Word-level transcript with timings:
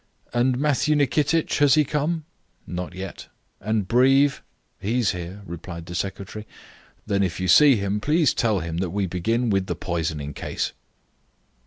"And 0.33 0.57
Matthew 0.57 0.95
Nikitich; 0.95 1.59
has 1.59 1.75
he 1.75 1.83
come?" 1.85 2.25
"Not 2.65 2.95
yet." 2.95 3.27
"And 3.59 3.87
Breve?" 3.87 4.41
"He 4.79 4.97
is 4.97 5.11
here," 5.11 5.43
replied 5.45 5.85
the 5.85 5.93
secretary. 5.93 6.47
"Then 7.05 7.21
if 7.21 7.39
you 7.39 7.47
see 7.47 7.75
him, 7.75 7.99
please 7.99 8.33
tell 8.33 8.61
him 8.61 8.77
that 8.77 8.89
we 8.89 9.05
begin 9.05 9.51
with 9.51 9.67
the 9.67 9.75
poisoning 9.75 10.33
case." 10.33 10.73